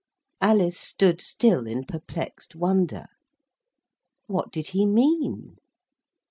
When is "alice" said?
0.41-0.79